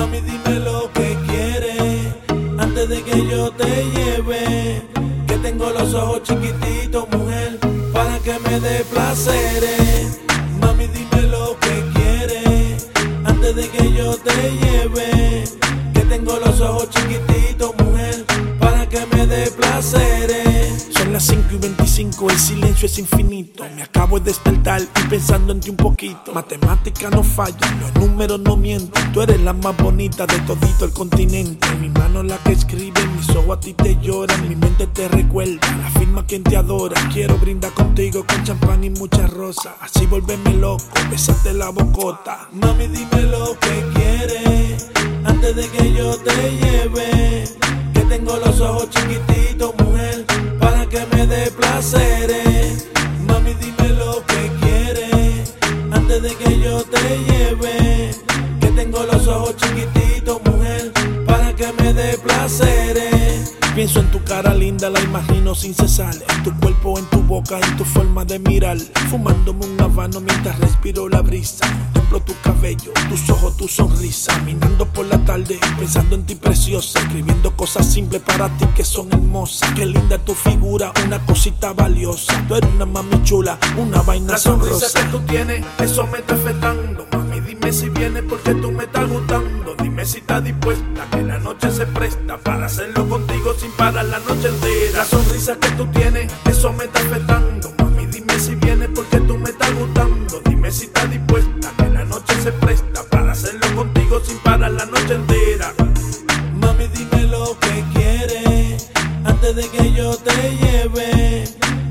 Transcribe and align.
mami, 0.00 0.20
dime 0.20 0.60
lo 0.60 0.90
que 0.92 1.16
quieres. 1.28 2.14
Antes 2.58 2.88
de 2.88 3.02
que 3.02 3.26
yo 3.26 3.50
te 3.52 3.70
lleve, 3.94 4.82
que 5.26 5.36
tengo 5.38 5.70
los 5.70 5.94
ojos 5.94 6.22
chiquititos, 6.22 7.06
mujer, 7.10 7.58
para 7.92 8.18
que 8.20 8.34
me 8.46 8.60
dé 8.60 8.84
placeres. 8.92 10.20
Mami, 10.60 10.86
dime 10.86 11.22
lo 11.28 11.56
que 11.64 11.74
quieres. 11.94 12.88
Antes 13.24 13.54
de 13.56 13.68
que 13.68 13.92
yo 13.92 14.16
te 14.16 14.38
lleve, 14.62 15.44
que 15.94 16.00
tengo 16.12 16.38
los 16.44 16.60
ojos 16.60 16.88
chiquititos, 16.90 17.74
mujer, 17.82 18.24
para 18.58 18.88
que 18.88 19.00
me 19.12 19.26
dé 19.26 19.50
placeres. 19.50 20.49
Las 21.20 21.26
5 21.26 21.48
y 21.52 21.58
25, 21.58 22.30
el 22.30 22.38
silencio 22.38 22.86
es 22.86 22.98
infinito. 22.98 23.62
Me 23.76 23.82
acabo 23.82 24.18
de 24.18 24.24
despertar 24.24 24.80
y 24.80 25.08
pensando 25.10 25.52
en 25.52 25.60
ti 25.60 25.68
un 25.68 25.76
poquito. 25.76 26.32
Matemática 26.32 27.10
no 27.10 27.22
falla, 27.22 27.58
los 27.78 27.94
números 27.96 28.40
no 28.40 28.56
mienten. 28.56 29.12
Tú 29.12 29.20
eres 29.20 29.38
la 29.42 29.52
más 29.52 29.76
bonita 29.76 30.24
de 30.24 30.38
todito 30.38 30.86
el 30.86 30.92
continente. 30.92 31.68
Mi 31.78 31.90
mano 31.90 32.22
la 32.22 32.38
que 32.38 32.52
escribe, 32.52 33.06
mis 33.08 33.28
ojos 33.36 33.58
a 33.58 33.60
ti 33.60 33.74
te 33.74 33.98
lloran. 34.00 34.48
Mi 34.48 34.56
mente 34.56 34.86
te 34.86 35.08
recuerda, 35.08 35.60
la 35.82 35.90
firma 35.90 36.24
quien 36.24 36.42
te 36.42 36.56
adora. 36.56 36.98
Quiero 37.12 37.36
brindar 37.36 37.72
contigo 37.72 38.24
con 38.26 38.42
champán 38.42 38.82
y 38.82 38.88
mucha 38.88 39.26
rosa. 39.26 39.76
Así 39.82 40.06
volverme 40.06 40.54
loco, 40.54 40.86
besarte 41.10 41.52
la 41.52 41.68
bocota. 41.68 42.48
Mami, 42.50 42.86
dime 42.86 43.22
lo 43.24 43.58
que 43.60 43.84
quieres 43.92 44.88
antes 45.24 45.54
de 45.54 45.68
que 45.68 45.92
yo 45.92 46.16
te 46.16 46.56
lleve. 46.56 47.44
Que 47.92 48.00
tengo 48.08 48.38
los 48.38 48.58
ojos 48.62 48.88
chiquititos, 48.88 49.74
mujer, 49.84 50.24
para 50.60 50.86
que 50.86 51.04
me 51.12 51.26
dé 51.26 51.50
placeres. 51.50 52.88
Mami, 53.26 53.54
dime 53.54 53.88
lo 53.94 54.24
que 54.26 54.50
quieres 54.60 55.54
antes 55.90 56.22
de 56.22 56.34
que 56.36 56.60
yo 56.60 56.82
te 56.84 57.18
lleve. 57.28 58.10
Que 58.60 58.68
tengo 58.68 59.02
los 59.04 59.26
ojos 59.26 59.56
chiquititos, 59.56 60.40
mujer, 60.44 60.92
para 61.26 61.54
que 61.54 61.72
me 61.82 61.92
dé 61.92 62.18
placeres. 62.18 63.56
Pienso 63.74 64.00
en 64.00 64.10
tu 64.10 64.22
cara 64.24 64.52
linda, 64.54 64.90
la 64.90 65.00
imagino 65.00 65.54
sin 65.54 65.74
cesar. 65.74 66.14
En 66.14 66.42
tu 66.42 66.54
cuerpo, 66.60 66.98
en 66.98 67.06
tu 67.06 67.22
boca, 67.22 67.58
en 67.58 67.76
tu 67.76 67.84
forma 67.84 68.24
de 68.24 68.38
mirar. 68.38 68.78
Fumándome 69.10 69.66
un 69.66 69.80
habano 69.80 70.20
mientras 70.20 70.58
respiro 70.58 71.08
la 71.08 71.22
brisa. 71.22 71.66
Contemplo 72.10 72.34
tu 72.34 72.40
cabello, 72.42 72.92
tus 73.08 73.30
ojos, 73.30 73.56
tu 73.56 73.68
sonrisa. 73.68 74.32
Caminando 74.32 74.84
por 74.84 75.06
la 75.06 75.24
tarde, 75.24 75.60
pensando 75.78 76.16
en 76.16 76.26
ti 76.26 76.34
preciosa. 76.34 76.98
Escribiendo 76.98 77.56
cosas 77.56 77.86
simples 77.86 78.20
para 78.22 78.48
ti 78.56 78.66
que 78.74 78.84
son 78.84 79.12
hermosas. 79.12 79.70
Qué 79.74 79.86
linda 79.86 80.18
tu 80.18 80.34
figura, 80.34 80.92
una 81.06 81.24
cosita 81.24 81.72
valiosa. 81.72 82.44
Tú 82.48 82.56
eres 82.56 82.68
una 82.74 82.84
mami 82.84 83.22
chula, 83.22 83.58
una 83.76 84.02
vaina 84.02 84.32
La 84.32 84.38
sonrisa 84.38 84.88
que 84.92 85.08
tú 85.08 85.20
tienes, 85.20 85.64
eso 85.78 86.04
me 86.08 86.18
está 86.18 86.34
afectando. 86.34 87.06
Mami, 87.12 87.40
dime 87.42 87.72
si 87.72 87.88
vienes 87.90 88.24
porque 88.28 88.54
tú 88.54 88.72
me 88.72 88.84
estás 88.84 89.08
gustando. 89.08 89.76
Dime 89.80 90.04
si 90.04 90.18
estás 90.18 90.42
dispuesta, 90.42 91.06
que 91.12 91.22
la 91.22 91.38
noche 91.38 91.70
se 91.70 91.86
presta 91.86 92.38
para 92.38 92.66
hacerlo 92.66 93.08
contigo 93.08 93.54
sin 93.56 93.70
parar 93.72 94.06
la 94.06 94.18
noche 94.18 94.48
entera. 94.48 94.98
La 94.98 95.04
sonrisa 95.04 95.56
que 95.60 95.70
tú 95.70 95.86
tienes, 95.86 96.32
eso 96.44 96.72
me 96.72 96.86
está 96.86 96.98
afectando. 96.98 97.72
Mami, 97.78 98.06
dime 98.06 98.36
si 98.40 98.56
vienes 98.56 98.88
porque 98.92 99.19
antes 109.24 109.56
de 109.56 109.68
que 109.68 109.92
yo 109.92 110.16
te 110.16 110.56
lleve. 110.56 111.44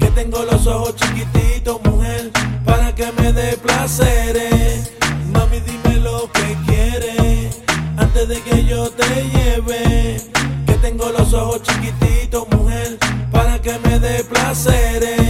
Que 0.00 0.06
tengo 0.14 0.42
los 0.44 0.66
ojos 0.66 0.94
chiquititos, 0.96 1.82
mujer, 1.84 2.30
para 2.64 2.94
que 2.94 3.10
me 3.12 3.32
dé 3.32 3.56
placeres. 3.56 4.92
Mami, 5.32 5.60
dime 5.60 6.00
lo 6.00 6.30
que 6.32 6.56
quieres 6.66 7.60
antes 7.96 8.28
de 8.28 8.40
que 8.40 8.64
yo 8.64 8.90
te 8.90 9.08
lleve. 9.34 10.20
Que 10.66 10.74
tengo 10.74 11.10
los 11.10 11.32
ojos 11.32 11.62
chiquititos, 11.62 12.48
mujer, 12.50 12.98
para 13.30 13.60
que 13.60 13.78
me 13.80 13.98
dé 13.98 14.24
placeres. 14.24 15.25